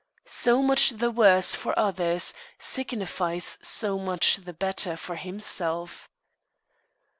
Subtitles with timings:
[0.25, 6.09] So much the worse for others, signifies so much the better for himself.